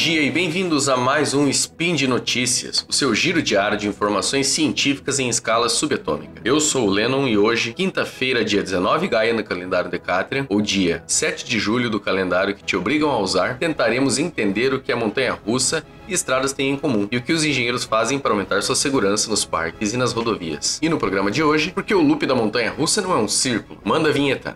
dia 0.00 0.22
e 0.22 0.30
bem-vindos 0.30 0.88
a 0.88 0.96
mais 0.96 1.34
um 1.34 1.46
Spin 1.46 1.94
de 1.94 2.06
Notícias, 2.06 2.86
o 2.88 2.92
seu 2.92 3.14
giro 3.14 3.42
diário 3.42 3.76
de 3.76 3.86
informações 3.86 4.46
científicas 4.46 5.18
em 5.18 5.28
escala 5.28 5.68
subatômica. 5.68 6.40
Eu 6.42 6.58
sou 6.58 6.86
o 6.86 6.90
Lennon 6.90 7.28
e 7.28 7.36
hoje, 7.36 7.74
quinta-feira, 7.74 8.42
dia 8.42 8.62
19 8.62 9.08
Gaia 9.08 9.34
no 9.34 9.44
calendário 9.44 9.90
Decatrian, 9.90 10.46
ou 10.48 10.62
dia 10.62 11.04
7 11.06 11.44
de 11.44 11.58
julho 11.58 11.90
do 11.90 12.00
calendário 12.00 12.54
que 12.54 12.64
te 12.64 12.78
obrigam 12.78 13.10
a 13.10 13.18
usar, 13.18 13.58
tentaremos 13.58 14.16
entender 14.18 14.72
o 14.72 14.80
que 14.80 14.90
a 14.90 14.96
montanha 14.96 15.34
russa 15.34 15.84
e 16.08 16.14
estradas 16.14 16.54
têm 16.54 16.70
em 16.70 16.76
comum 16.78 17.06
e 17.10 17.18
o 17.18 17.22
que 17.22 17.34
os 17.34 17.44
engenheiros 17.44 17.84
fazem 17.84 18.18
para 18.18 18.30
aumentar 18.30 18.62
sua 18.62 18.76
segurança 18.76 19.28
nos 19.28 19.44
parques 19.44 19.92
e 19.92 19.98
nas 19.98 20.14
rodovias. 20.14 20.78
E 20.80 20.88
no 20.88 20.96
programa 20.96 21.30
de 21.30 21.42
hoje, 21.42 21.72
porque 21.72 21.94
o 21.94 22.00
loop 22.00 22.24
da 22.24 22.34
montanha 22.34 22.70
russa 22.70 23.02
não 23.02 23.12
é 23.12 23.18
um 23.18 23.28
círculo. 23.28 23.78
Manda 23.84 24.08
a 24.08 24.12
vinheta. 24.12 24.54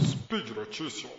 Speed 0.00 0.48
Notícias. 0.56 1.12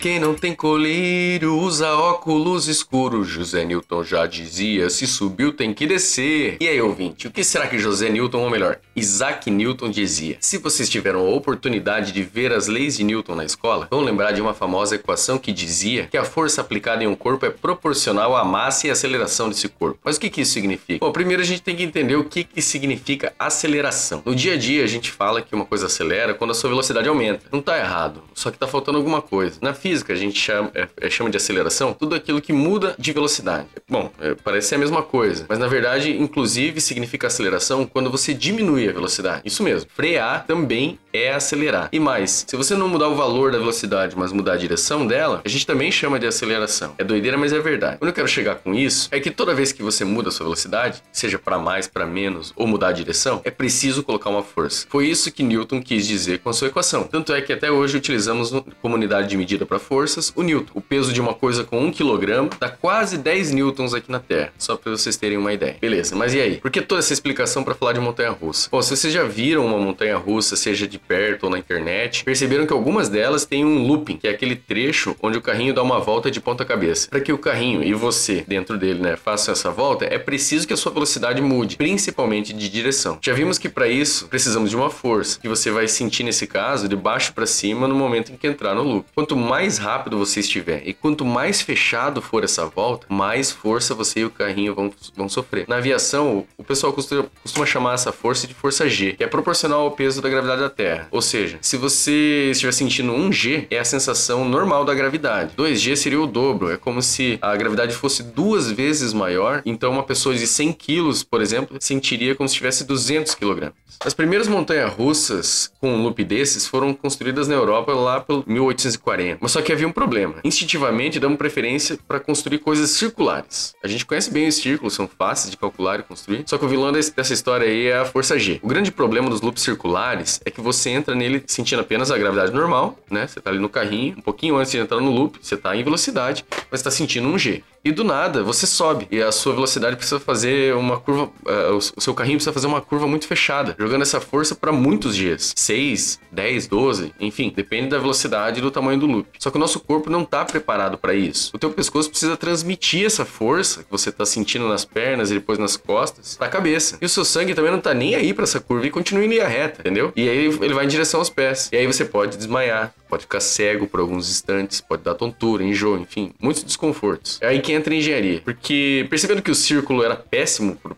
Quem 0.00 0.18
não 0.18 0.34
tem 0.34 0.54
colírio 0.54 1.58
usa 1.58 1.92
óculos 1.92 2.68
escuros. 2.68 3.28
José 3.28 3.66
Newton 3.66 4.02
já 4.02 4.24
dizia: 4.24 4.88
se 4.88 5.06
subiu 5.06 5.52
tem 5.52 5.74
que 5.74 5.86
descer. 5.86 6.56
E 6.58 6.66
aí, 6.66 6.80
ouvinte, 6.80 7.26
o 7.26 7.30
que 7.30 7.44
será 7.44 7.66
que 7.66 7.78
José 7.78 8.08
Newton, 8.08 8.38
ou 8.38 8.48
melhor, 8.48 8.78
Isaac 8.96 9.50
Newton 9.50 9.90
dizia? 9.90 10.38
Se 10.40 10.56
vocês 10.56 10.88
tiveram 10.88 11.20
a 11.20 11.28
oportunidade 11.28 12.12
de 12.12 12.22
ver 12.22 12.50
as 12.50 12.66
leis 12.66 12.96
de 12.96 13.04
Newton 13.04 13.34
na 13.34 13.44
escola, 13.44 13.88
vão 13.90 14.00
lembrar 14.00 14.32
de 14.32 14.40
uma 14.40 14.54
famosa 14.54 14.94
equação 14.94 15.36
que 15.36 15.52
dizia 15.52 16.06
que 16.06 16.16
a 16.16 16.24
força 16.24 16.62
aplicada 16.62 17.04
em 17.04 17.06
um 17.06 17.14
corpo 17.14 17.44
é 17.44 17.50
proporcional 17.50 18.34
à 18.34 18.42
massa 18.42 18.86
e 18.86 18.90
aceleração 18.90 19.50
desse 19.50 19.68
corpo. 19.68 20.00
Mas 20.02 20.16
o 20.16 20.20
que, 20.20 20.30
que 20.30 20.40
isso 20.40 20.54
significa? 20.54 21.04
Bom, 21.04 21.12
primeiro 21.12 21.42
a 21.42 21.46
gente 21.46 21.60
tem 21.60 21.76
que 21.76 21.82
entender 21.82 22.16
o 22.16 22.24
que, 22.24 22.42
que 22.42 22.62
significa 22.62 23.34
aceleração. 23.38 24.22
No 24.24 24.34
dia 24.34 24.54
a 24.54 24.56
dia 24.56 24.82
a 24.82 24.86
gente 24.88 25.12
fala 25.12 25.42
que 25.42 25.54
uma 25.54 25.66
coisa 25.66 25.84
acelera 25.84 26.32
quando 26.32 26.52
a 26.52 26.54
sua 26.54 26.70
velocidade 26.70 27.06
aumenta. 27.06 27.44
Não 27.52 27.60
está 27.60 27.76
errado, 27.76 28.22
só 28.32 28.50
que 28.50 28.56
está 28.56 28.66
faltando 28.66 28.96
alguma 28.96 29.20
coisa. 29.20 29.58
Na 29.60 29.74
física 29.90 30.12
a 30.12 30.16
gente 30.16 30.38
chama, 30.38 30.70
é, 30.74 30.88
é, 31.00 31.10
chama 31.10 31.30
de 31.30 31.36
aceleração 31.36 31.92
tudo 31.92 32.14
aquilo 32.14 32.40
que 32.40 32.52
muda 32.52 32.94
de 32.98 33.12
velocidade. 33.12 33.66
Bom, 33.88 34.10
é, 34.20 34.34
parece 34.34 34.68
ser 34.68 34.76
a 34.76 34.78
mesma 34.78 35.02
coisa, 35.02 35.46
mas 35.48 35.58
na 35.58 35.66
verdade, 35.66 36.16
inclusive, 36.16 36.80
significa 36.80 37.26
aceleração 37.26 37.84
quando 37.84 38.10
você 38.10 38.32
diminui 38.32 38.88
a 38.88 38.92
velocidade. 38.92 39.42
Isso 39.44 39.62
mesmo. 39.62 39.90
Frear 39.94 40.46
também 40.46 40.98
é 41.12 41.32
acelerar. 41.32 41.88
E 41.92 41.98
mais, 41.98 42.44
se 42.46 42.56
você 42.56 42.74
não 42.74 42.88
mudar 42.88 43.08
o 43.08 43.14
valor 43.14 43.52
da 43.52 43.58
velocidade, 43.58 44.16
mas 44.16 44.32
mudar 44.32 44.54
a 44.54 44.56
direção 44.56 45.06
dela, 45.06 45.40
a 45.44 45.48
gente 45.48 45.66
também 45.66 45.90
chama 45.90 46.18
de 46.18 46.26
aceleração. 46.26 46.94
É 46.98 47.04
doideira, 47.04 47.36
mas 47.36 47.52
é 47.52 47.58
verdade. 47.58 47.98
Quando 47.98 48.10
eu 48.10 48.14
quero 48.14 48.28
chegar 48.28 48.56
com 48.56 48.74
isso, 48.74 49.08
é 49.10 49.20
que 49.20 49.30
toda 49.30 49.54
vez 49.54 49.72
que 49.72 49.82
você 49.82 50.04
muda 50.04 50.28
a 50.28 50.32
sua 50.32 50.44
velocidade, 50.44 51.02
seja 51.12 51.38
para 51.38 51.58
mais, 51.58 51.86
para 51.86 52.06
menos 52.06 52.52
ou 52.56 52.66
mudar 52.66 52.88
a 52.88 52.92
direção, 52.92 53.40
é 53.44 53.50
preciso 53.50 54.02
colocar 54.02 54.30
uma 54.30 54.42
força. 54.42 54.86
Foi 54.88 55.06
isso 55.06 55.30
que 55.30 55.42
Newton 55.42 55.82
quis 55.82 56.06
dizer 56.06 56.38
com 56.40 56.50
a 56.50 56.52
sua 56.52 56.68
equação. 56.68 57.04
Tanto 57.04 57.32
é 57.32 57.40
que 57.40 57.52
até 57.52 57.70
hoje 57.70 57.96
utilizamos 57.96 58.52
como 58.80 58.94
unidade 58.94 59.28
de 59.28 59.36
medida 59.36 59.66
para 59.66 59.78
forças 59.78 60.32
o 60.36 60.42
newton. 60.42 60.72
O 60.74 60.80
peso 60.80 61.12
de 61.12 61.20
uma 61.20 61.34
coisa 61.34 61.64
com 61.64 61.84
1 61.84 61.92
kg 61.92 62.48
dá 62.58 62.68
quase 62.68 63.18
10 63.18 63.52
newtons 63.52 63.94
aqui 63.94 64.10
na 64.10 64.20
Terra, 64.20 64.52
só 64.58 64.76
para 64.76 64.92
vocês 64.92 65.16
terem 65.16 65.38
uma 65.38 65.52
ideia. 65.52 65.76
Beleza, 65.80 66.14
mas 66.14 66.34
e 66.34 66.40
aí? 66.40 66.56
Por 66.56 66.70
que 66.70 66.80
toda 66.80 67.00
essa 67.00 67.12
explicação 67.12 67.64
para 67.64 67.74
falar 67.74 67.92
de 67.92 68.00
montanha-russa? 68.00 68.68
Bom, 68.70 68.80
se 68.82 68.96
vocês 68.96 69.12
já 69.12 69.24
viram 69.24 69.66
uma 69.66 69.78
montanha-russa, 69.78 70.56
seja 70.56 70.86
de 70.86 70.99
perto 71.06 71.44
ou 71.44 71.50
na 71.50 71.58
internet, 71.58 72.24
perceberam 72.24 72.66
que 72.66 72.72
algumas 72.72 73.08
delas 73.08 73.44
têm 73.44 73.64
um 73.64 73.86
looping, 73.86 74.16
que 74.16 74.28
é 74.28 74.30
aquele 74.30 74.56
trecho 74.56 75.16
onde 75.22 75.38
o 75.38 75.42
carrinho 75.42 75.74
dá 75.74 75.82
uma 75.82 76.00
volta 76.00 76.30
de 76.30 76.40
ponta 76.40 76.64
cabeça. 76.64 77.08
Para 77.08 77.20
que 77.20 77.32
o 77.32 77.38
carrinho 77.38 77.82
e 77.82 77.92
você 77.94 78.44
dentro 78.46 78.78
dele, 78.78 79.00
né, 79.00 79.16
façam 79.16 79.52
essa 79.52 79.70
volta, 79.70 80.04
é 80.04 80.18
preciso 80.18 80.66
que 80.66 80.72
a 80.72 80.76
sua 80.76 80.92
velocidade 80.92 81.40
mude, 81.40 81.76
principalmente 81.76 82.52
de 82.52 82.68
direção. 82.68 83.18
Já 83.20 83.32
vimos 83.32 83.58
que 83.58 83.68
para 83.68 83.88
isso 83.88 84.28
precisamos 84.28 84.70
de 84.70 84.76
uma 84.76 84.90
força, 84.90 85.38
que 85.40 85.48
você 85.48 85.70
vai 85.70 85.88
sentir 85.88 86.22
nesse 86.22 86.46
caso 86.46 86.88
de 86.88 86.96
baixo 86.96 87.32
para 87.32 87.46
cima 87.46 87.88
no 87.88 87.94
momento 87.94 88.32
em 88.32 88.36
que 88.36 88.46
entrar 88.46 88.74
no 88.74 88.82
loop. 88.82 89.06
Quanto 89.14 89.36
mais 89.36 89.78
rápido 89.78 90.18
você 90.18 90.40
estiver 90.40 90.82
e 90.86 90.92
quanto 90.92 91.24
mais 91.24 91.60
fechado 91.60 92.20
for 92.22 92.44
essa 92.44 92.66
volta, 92.66 93.06
mais 93.08 93.50
força 93.50 93.94
você 93.94 94.20
e 94.20 94.24
o 94.24 94.30
carrinho 94.30 94.74
vão, 94.74 94.92
vão 95.16 95.28
sofrer. 95.28 95.64
Na 95.68 95.76
aviação, 95.76 96.46
o 96.56 96.64
pessoal 96.64 96.92
costuma, 96.92 97.26
costuma 97.42 97.66
chamar 97.66 97.94
essa 97.94 98.12
força 98.12 98.46
de 98.46 98.54
força 98.54 98.88
G, 98.88 99.12
que 99.12 99.24
é 99.24 99.26
proporcional 99.26 99.82
ao 99.82 99.90
peso 99.90 100.20
da 100.20 100.28
gravidade 100.28 100.60
da 100.60 100.70
Terra. 100.70 100.89
Ou 101.10 101.22
seja, 101.22 101.58
se 101.60 101.76
você 101.76 102.50
estiver 102.50 102.72
sentindo 102.72 103.12
1G, 103.12 103.66
é 103.70 103.78
a 103.78 103.84
sensação 103.84 104.48
normal 104.48 104.84
da 104.84 104.94
gravidade. 104.94 105.54
2G 105.56 105.96
seria 105.96 106.20
o 106.20 106.26
dobro, 106.26 106.70
é 106.70 106.76
como 106.76 107.02
se 107.02 107.38
a 107.40 107.54
gravidade 107.56 107.94
fosse 107.94 108.22
duas 108.22 108.70
vezes 108.70 109.12
maior, 109.12 109.62
então 109.64 109.92
uma 109.92 110.02
pessoa 110.02 110.34
de 110.34 110.46
100 110.46 110.72
quilos, 110.72 111.22
por 111.22 111.40
exemplo, 111.40 111.76
sentiria 111.80 112.34
como 112.34 112.48
se 112.48 112.54
tivesse 112.54 112.84
200 112.84 113.34
kg. 113.34 113.72
As 114.02 114.14
primeiras 114.14 114.48
montanhas 114.48 114.90
russas 114.90 115.70
com 115.78 115.92
um 115.92 116.02
loop 116.02 116.24
desses 116.24 116.66
foram 116.66 116.94
construídas 116.94 117.46
na 117.46 117.54
Europa 117.54 117.92
lá 117.92 118.18
pelo 118.18 118.42
1840. 118.46 119.36
Mas 119.42 119.52
só 119.52 119.60
que 119.60 119.70
havia 119.70 119.86
um 119.86 119.92
problema. 119.92 120.36
Instintivamente 120.42 121.20
damos 121.20 121.36
preferência 121.36 121.98
para 122.08 122.18
construir 122.18 122.60
coisas 122.60 122.88
circulares. 122.88 123.74
A 123.84 123.88
gente 123.88 124.06
conhece 124.06 124.30
bem 124.30 124.48
os 124.48 124.54
círculos, 124.54 124.94
são 124.94 125.06
fáceis 125.06 125.50
de 125.50 125.58
calcular 125.58 126.00
e 126.00 126.02
construir. 126.02 126.44
Só 126.46 126.56
que 126.56 126.64
o 126.64 126.68
vilão 126.68 126.90
dessa 126.90 127.34
história 127.34 127.66
aí 127.66 127.88
é 127.88 127.98
a 127.98 128.06
força 128.06 128.38
G. 128.38 128.58
O 128.62 128.68
grande 128.68 128.90
problema 128.90 129.28
dos 129.28 129.42
loops 129.42 129.62
circulares 129.62 130.40
é 130.46 130.50
que 130.50 130.62
você 130.62 130.79
entra 130.88 131.14
nele 131.14 131.42
sentindo 131.46 131.80
apenas 131.80 132.10
a 132.10 132.16
gravidade 132.16 132.52
normal, 132.52 132.98
né? 133.10 133.26
Você 133.26 133.40
tá 133.40 133.50
ali 133.50 133.58
no 133.58 133.68
carrinho, 133.68 134.16
um 134.16 134.22
pouquinho 134.22 134.56
antes 134.56 134.72
de 134.72 134.78
entrar 134.78 135.00
no 135.00 135.10
loop, 135.10 135.38
você 135.42 135.56
tá 135.56 135.76
em 135.76 135.84
velocidade, 135.84 136.44
mas 136.70 136.80
está 136.80 136.90
sentindo 136.90 137.28
um 137.28 137.38
G. 137.38 137.62
E 137.84 137.90
do 137.90 138.04
nada 138.04 138.42
você 138.42 138.66
sobe 138.66 139.08
e 139.10 139.22
a 139.22 139.32
sua 139.32 139.54
velocidade 139.54 139.96
precisa 139.96 140.20
fazer 140.20 140.74
uma 140.74 141.00
curva, 141.00 141.24
uh, 141.24 141.76
o 141.76 142.00
seu 142.00 142.12
carrinho 142.14 142.36
precisa 142.36 142.52
fazer 142.52 142.66
uma 142.66 142.80
curva 142.80 143.06
muito 143.06 143.26
fechada, 143.26 143.74
jogando 143.78 144.02
essa 144.02 144.20
força 144.20 144.54
para 144.54 144.70
muitos 144.70 145.16
Gs, 145.16 145.54
6, 145.56 146.20
10, 146.30 146.66
12, 146.66 147.14
enfim, 147.18 147.52
depende 147.54 147.88
da 147.88 147.98
velocidade 147.98 148.58
e 148.58 148.62
do 148.62 148.70
tamanho 148.70 149.00
do 149.00 149.06
loop. 149.06 149.28
Só 149.38 149.50
que 149.50 149.56
o 149.56 149.60
nosso 149.60 149.80
corpo 149.80 150.10
não 150.10 150.22
está 150.22 150.44
preparado 150.44 150.98
para 150.98 151.14
isso. 151.14 151.50
O 151.54 151.58
teu 151.58 151.70
pescoço 151.70 152.10
precisa 152.10 152.36
transmitir 152.36 153.06
essa 153.06 153.24
força 153.24 153.82
que 153.82 153.90
você 153.90 154.10
está 154.10 154.26
sentindo 154.26 154.68
nas 154.68 154.84
pernas 154.84 155.30
e 155.30 155.34
depois 155.34 155.58
nas 155.58 155.76
costas 155.76 156.36
para 156.36 156.46
a 156.46 156.50
cabeça. 156.50 156.98
E 157.00 157.06
o 157.06 157.08
seu 157.08 157.24
sangue 157.24 157.54
também 157.54 157.70
não 157.70 157.78
está 157.78 157.94
nem 157.94 158.14
aí 158.14 158.34
para 158.34 158.44
essa 158.44 158.60
curva 158.60 158.86
e 158.86 158.90
continua 158.90 159.24
em 159.24 159.28
linha 159.28 159.48
reta, 159.48 159.80
entendeu? 159.80 160.12
E 160.14 160.28
aí 160.28 160.46
ele 160.46 160.74
vai 160.74 160.84
em 160.84 160.88
direção 160.88 161.20
aos 161.20 161.30
pés. 161.30 161.68
E 161.72 161.76
aí 161.76 161.86
você 161.86 162.04
pode 162.04 162.36
desmaiar, 162.36 162.94
pode 163.08 163.22
ficar 163.22 163.40
cego 163.40 163.86
por 163.86 164.00
alguns 164.00 164.30
instantes, 164.30 164.80
pode 164.80 165.02
dar 165.02 165.14
tontura, 165.14 165.64
enjoo, 165.64 165.98
enfim, 165.98 166.32
muitos 166.40 166.59
desconfortos. 166.64 167.38
É 167.40 167.48
aí 167.48 167.60
que 167.60 167.72
entra 167.72 167.92
a 167.92 167.96
engenharia. 167.96 168.40
Porque 168.44 169.06
percebendo 169.08 169.42
que 169.42 169.50
o 169.50 169.54
círculo 169.54 170.02
era 170.02 170.16
péssimo 170.16 170.76
para 170.76 170.92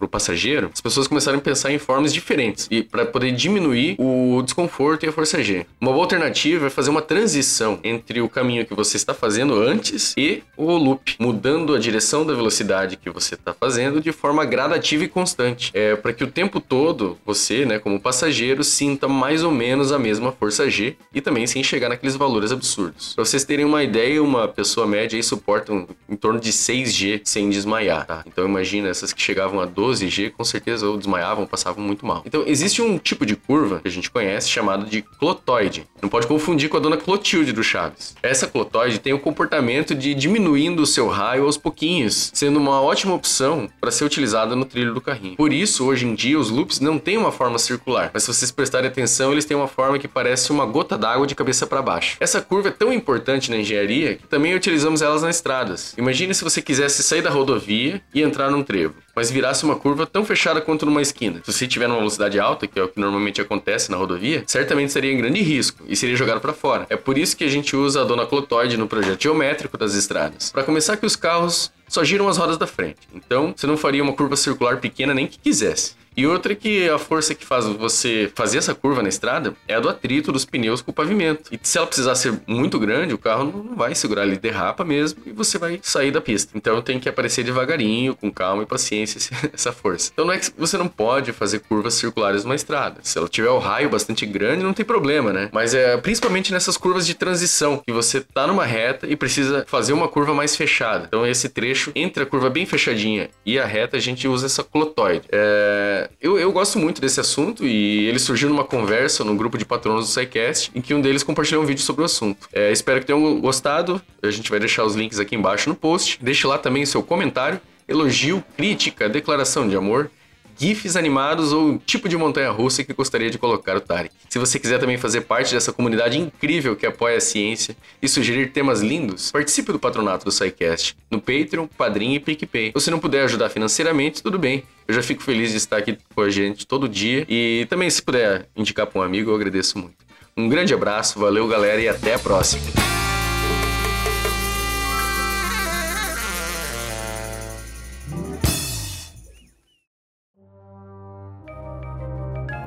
o 0.00 0.08
passageiro, 0.08 0.70
as 0.72 0.80
pessoas 0.80 1.06
começaram 1.06 1.38
a 1.38 1.40
pensar 1.40 1.72
em 1.72 1.78
formas 1.78 2.12
diferentes 2.12 2.66
e 2.70 2.82
para 2.82 3.04
poder 3.06 3.32
diminuir 3.32 3.96
o 3.98 4.42
desconforto 4.42 5.04
e 5.04 5.08
a 5.08 5.12
força 5.12 5.42
G. 5.42 5.66
Uma 5.80 5.92
boa 5.92 6.04
alternativa 6.04 6.66
é 6.66 6.70
fazer 6.70 6.90
uma 6.90 7.02
transição 7.02 7.78
entre 7.82 8.20
o 8.20 8.28
caminho 8.28 8.66
que 8.66 8.74
você 8.74 8.96
está 8.96 9.14
fazendo 9.14 9.54
antes 9.54 10.14
e 10.16 10.42
o 10.56 10.72
loop, 10.76 11.16
mudando 11.18 11.74
a 11.74 11.78
direção 11.78 12.24
da 12.24 12.34
velocidade 12.34 12.96
que 12.96 13.10
você 13.10 13.34
está 13.34 13.54
fazendo 13.54 14.00
de 14.00 14.12
forma 14.12 14.44
gradativa 14.44 15.04
e 15.04 15.08
constante. 15.08 15.70
É 15.74 15.96
para 15.96 16.12
que 16.12 16.24
o 16.24 16.26
tempo 16.26 16.60
todo 16.60 17.18
você, 17.24 17.64
né, 17.64 17.78
como 17.78 18.00
passageiro, 18.00 18.62
sinta 18.64 19.08
mais 19.08 19.42
ou 19.42 19.50
menos 19.50 19.92
a 19.92 19.98
mesma 19.98 20.32
força 20.32 20.68
G 20.70 20.96
e 21.14 21.20
também 21.20 21.46
sem 21.46 21.62
chegar 21.62 21.88
naqueles 21.88 22.16
valores 22.16 22.52
absurdos. 22.52 23.14
Pra 23.14 23.24
vocês 23.24 23.44
terem 23.44 23.64
uma 23.64 23.82
ideia, 23.82 24.22
uma 24.22 24.48
pessoa 24.48 24.85
média 24.86 25.16
aí 25.16 25.22
suporta 25.22 25.72
um, 25.72 25.86
em 26.08 26.16
torno 26.16 26.40
de 26.40 26.52
6G 26.52 27.22
sem 27.24 27.50
desmaiar, 27.50 28.06
tá? 28.06 28.22
Então 28.26 28.44
imagina, 28.44 28.88
essas 28.88 29.12
que 29.12 29.20
chegavam 29.20 29.60
a 29.60 29.66
12G, 29.66 30.32
com 30.32 30.44
certeza 30.44 30.88
ou 30.88 30.96
desmaiavam, 30.96 31.46
passavam 31.46 31.84
muito 31.84 32.06
mal. 32.06 32.22
Então 32.24 32.44
existe 32.46 32.82
um 32.82 32.98
tipo 32.98 33.24
de 33.24 33.36
curva 33.36 33.80
que 33.80 33.88
a 33.88 33.90
gente 33.90 34.10
conhece 34.10 34.48
chamado 34.48 34.86
de 34.86 35.02
clotoide. 35.02 35.86
Não 36.00 36.08
pode 36.08 36.26
confundir 36.26 36.68
com 36.68 36.76
a 36.76 36.80
dona 36.80 36.96
Clotilde 36.96 37.52
do 37.52 37.62
Chaves. 37.62 38.14
Essa 38.22 38.46
clotoide 38.46 38.98
tem 38.98 39.12
o 39.12 39.18
comportamento 39.18 39.94
de 39.94 40.14
diminuindo 40.14 40.82
o 40.82 40.86
seu 40.86 41.08
raio 41.08 41.44
aos 41.44 41.56
pouquinhos, 41.56 42.30
sendo 42.34 42.58
uma 42.58 42.80
ótima 42.80 43.14
opção 43.14 43.68
para 43.80 43.90
ser 43.90 44.04
utilizada 44.04 44.54
no 44.54 44.64
trilho 44.64 44.94
do 44.94 45.00
carrinho. 45.00 45.36
Por 45.36 45.52
isso, 45.52 45.84
hoje 45.84 46.06
em 46.06 46.14
dia, 46.14 46.38
os 46.38 46.50
loops 46.50 46.80
não 46.80 46.98
têm 46.98 47.16
uma 47.16 47.32
forma 47.32 47.58
circular, 47.58 48.10
mas 48.12 48.22
se 48.22 48.32
vocês 48.32 48.50
prestarem 48.50 48.88
atenção, 48.88 49.32
eles 49.32 49.44
têm 49.44 49.56
uma 49.56 49.68
forma 49.68 49.98
que 49.98 50.08
parece 50.08 50.50
uma 50.50 50.66
gota 50.66 50.96
d'água 50.96 51.26
de 51.26 51.34
cabeça 51.34 51.66
para 51.66 51.82
baixo. 51.82 52.16
Essa 52.20 52.40
curva 52.40 52.68
é 52.68 52.72
tão 52.72 52.92
importante 52.92 53.50
na 53.50 53.56
engenharia 53.56 54.16
que 54.16 54.26
também 54.26 54.54
utilizamos 54.76 55.00
elas 55.00 55.22
nas 55.22 55.36
estradas. 55.36 55.94
Imagine 55.96 56.34
se 56.34 56.44
você 56.44 56.60
quisesse 56.60 57.02
sair 57.02 57.22
da 57.22 57.30
rodovia 57.30 58.02
e 58.12 58.22
entrar 58.22 58.50
num 58.50 58.62
trevo, 58.62 58.94
mas 59.14 59.30
virasse 59.30 59.64
uma 59.64 59.74
curva 59.74 60.06
tão 60.06 60.22
fechada 60.22 60.60
quanto 60.60 60.84
numa 60.84 61.00
esquina. 61.00 61.40
Se 61.42 61.50
você 61.50 61.66
tiver 61.66 61.88
numa 61.88 61.98
velocidade 61.98 62.38
alta, 62.38 62.66
que 62.66 62.78
é 62.78 62.82
o 62.82 62.88
que 62.88 63.00
normalmente 63.00 63.40
acontece 63.40 63.90
na 63.90 63.96
rodovia, 63.96 64.44
certamente 64.46 64.88
estaria 64.88 65.10
em 65.10 65.16
grande 65.16 65.40
risco 65.40 65.82
e 65.88 65.96
seria 65.96 66.14
jogado 66.14 66.40
para 66.40 66.52
fora. 66.52 66.86
É 66.90 66.96
por 66.96 67.16
isso 67.16 67.34
que 67.34 67.44
a 67.44 67.48
gente 67.48 67.74
usa 67.74 68.02
a 68.02 68.04
dona 68.04 68.26
clotoide 68.26 68.76
no 68.76 68.86
projeto 68.86 69.22
geométrico 69.22 69.78
das 69.78 69.94
estradas. 69.94 70.50
Para 70.50 70.62
começar 70.62 70.98
que 70.98 71.06
os 71.06 71.16
carros 71.16 71.72
só 71.88 72.04
giram 72.04 72.28
as 72.28 72.36
rodas 72.36 72.58
da 72.58 72.66
frente. 72.66 72.98
Então, 73.14 73.54
você 73.56 73.66
não 73.66 73.78
faria 73.78 74.02
uma 74.02 74.12
curva 74.12 74.36
circular 74.36 74.78
pequena 74.78 75.14
nem 75.14 75.26
que 75.26 75.38
quisesse. 75.38 75.94
E 76.16 76.26
outra 76.26 76.52
é 76.52 76.56
que 76.56 76.88
a 76.88 76.98
força 76.98 77.34
que 77.34 77.44
faz 77.44 77.66
você 77.66 78.30
fazer 78.34 78.58
essa 78.58 78.74
curva 78.74 79.02
na 79.02 79.08
estrada 79.08 79.54
é 79.68 79.74
a 79.74 79.80
do 79.80 79.88
atrito 79.88 80.32
dos 80.32 80.44
pneus 80.44 80.80
com 80.80 80.90
o 80.90 80.94
pavimento. 80.94 81.50
E 81.52 81.58
se 81.62 81.76
ela 81.76 81.86
precisar 81.86 82.14
ser 82.14 82.40
muito 82.46 82.78
grande, 82.78 83.12
o 83.12 83.18
carro 83.18 83.44
não 83.44 83.76
vai 83.76 83.94
segurar, 83.94 84.24
ele 84.26 84.36
derrapa 84.36 84.84
mesmo 84.84 85.20
e 85.26 85.32
você 85.32 85.58
vai 85.58 85.78
sair 85.82 86.10
da 86.10 86.20
pista. 86.20 86.52
Então 86.54 86.80
tem 86.80 86.98
que 86.98 87.08
aparecer 87.08 87.44
devagarinho, 87.44 88.14
com 88.14 88.30
calma 88.30 88.62
e 88.62 88.66
paciência 88.66 89.18
essa 89.52 89.72
força. 89.72 90.10
Então 90.12 90.24
não 90.24 90.32
é 90.32 90.38
que 90.38 90.50
você 90.56 90.78
não 90.78 90.88
pode 90.88 91.32
fazer 91.32 91.60
curvas 91.60 91.94
circulares 91.94 92.44
numa 92.44 92.54
estrada. 92.54 93.00
Se 93.02 93.18
ela 93.18 93.28
tiver 93.28 93.50
o 93.50 93.58
raio 93.58 93.90
bastante 93.90 94.24
grande, 94.24 94.62
não 94.62 94.72
tem 94.72 94.84
problema, 94.84 95.32
né? 95.32 95.50
Mas 95.52 95.74
é 95.74 95.96
principalmente 95.98 96.52
nessas 96.52 96.76
curvas 96.76 97.06
de 97.06 97.14
transição, 97.14 97.82
que 97.84 97.92
você 97.92 98.20
tá 98.20 98.46
numa 98.46 98.64
reta 98.64 99.06
e 99.06 99.16
precisa 99.16 99.64
fazer 99.66 99.92
uma 99.92 100.08
curva 100.08 100.32
mais 100.32 100.56
fechada. 100.56 101.06
Então 101.08 101.26
esse 101.26 101.48
trecho 101.48 101.92
entre 101.94 102.22
a 102.22 102.26
curva 102.26 102.48
bem 102.48 102.64
fechadinha 102.64 103.28
e 103.44 103.58
a 103.58 103.66
reta, 103.66 103.96
a 103.96 104.00
gente 104.00 104.26
usa 104.26 104.46
essa 104.46 104.64
clotoide. 104.64 105.26
É... 105.30 106.05
Eu, 106.20 106.38
eu 106.38 106.52
gosto 106.52 106.78
muito 106.78 107.00
desse 107.00 107.20
assunto 107.20 107.66
e 107.66 108.06
ele 108.06 108.18
surgiu 108.18 108.48
numa 108.48 108.64
conversa 108.64 109.24
no 109.24 109.34
grupo 109.34 109.58
de 109.58 109.64
patronos 109.64 110.06
do 110.06 110.10
SciCast, 110.10 110.70
em 110.74 110.80
que 110.80 110.94
um 110.94 111.00
deles 111.00 111.22
compartilhou 111.22 111.62
um 111.62 111.66
vídeo 111.66 111.82
sobre 111.82 112.02
o 112.02 112.04
assunto. 112.04 112.48
É, 112.52 112.70
espero 112.70 113.00
que 113.00 113.06
tenham 113.06 113.40
gostado. 113.40 114.00
A 114.22 114.30
gente 114.30 114.50
vai 114.50 114.58
deixar 114.60 114.84
os 114.84 114.94
links 114.94 115.18
aqui 115.18 115.34
embaixo 115.34 115.68
no 115.68 115.74
post. 115.74 116.18
Deixe 116.22 116.46
lá 116.46 116.58
também 116.58 116.82
o 116.82 116.86
seu 116.86 117.02
comentário, 117.02 117.60
elogio, 117.88 118.42
crítica, 118.56 119.08
declaração 119.08 119.68
de 119.68 119.76
amor 119.76 120.10
GIFs 120.56 120.96
animados 120.96 121.52
ou 121.52 121.78
tipo 121.78 122.08
de 122.08 122.16
montanha 122.16 122.50
russa 122.50 122.82
que 122.82 122.92
gostaria 122.92 123.30
de 123.30 123.38
colocar 123.38 123.76
o 123.76 123.80
Tarek. 123.80 124.14
Se 124.28 124.38
você 124.38 124.58
quiser 124.58 124.78
também 124.78 124.96
fazer 124.96 125.22
parte 125.22 125.54
dessa 125.54 125.72
comunidade 125.72 126.18
incrível 126.18 126.74
que 126.74 126.86
apoia 126.86 127.18
a 127.18 127.20
ciência 127.20 127.76
e 128.00 128.08
sugerir 128.08 128.52
temas 128.52 128.80
lindos, 128.80 129.30
participe 129.30 129.72
do 129.72 129.78
patronato 129.78 130.24
do 130.24 130.32
SciCast 130.32 130.96
no 131.10 131.20
Patreon, 131.20 131.66
Padrim 131.66 132.14
e 132.14 132.20
PicPay. 132.20 132.72
Ou 132.74 132.80
se 132.80 132.90
não 132.90 132.98
puder 132.98 133.24
ajudar 133.24 133.48
financeiramente, 133.48 134.22
tudo 134.22 134.38
bem. 134.38 134.64
Eu 134.88 134.94
já 134.94 135.02
fico 135.02 135.22
feliz 135.22 135.50
de 135.50 135.56
estar 135.56 135.78
aqui 135.78 135.98
com 136.14 136.20
a 136.20 136.30
gente 136.30 136.66
todo 136.66 136.88
dia 136.88 137.26
e 137.28 137.66
também 137.68 137.90
se 137.90 138.02
puder 138.02 138.48
indicar 138.56 138.86
para 138.86 139.00
um 139.00 139.04
amigo, 139.04 139.30
eu 139.30 139.34
agradeço 139.34 139.78
muito. 139.78 139.96
Um 140.36 140.48
grande 140.48 140.74
abraço, 140.74 141.18
valeu 141.18 141.48
galera 141.48 141.80
e 141.80 141.88
até 141.88 142.14
a 142.14 142.18
próxima. 142.18 143.05